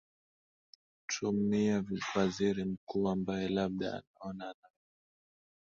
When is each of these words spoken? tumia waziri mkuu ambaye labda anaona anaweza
tumia 1.07 1.85
waziri 2.15 2.63
mkuu 2.65 3.09
ambaye 3.09 3.47
labda 3.47 3.87
anaona 3.89 4.39
anaweza 4.43 4.69